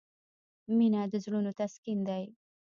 •مینه 0.77 1.01
د 1.11 1.13
زړونو 1.23 1.51
تسکین 1.59 1.99
دی. 2.09 2.23